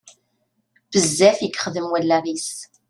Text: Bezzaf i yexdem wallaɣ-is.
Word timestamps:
Bezzaf 0.91 1.37
i 1.41 1.47
yexdem 1.49 1.85
wallaɣ-is. 1.91 2.51